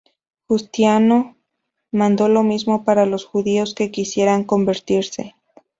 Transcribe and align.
Justiniano 0.47 1.37
mandó 1.91 2.27
lo 2.27 2.41
mismo 2.41 2.83
para 2.83 3.05
los 3.05 3.23
judíos 3.25 3.75
que 3.75 3.91
quisieran 3.91 4.45
convertirse. 4.45 5.35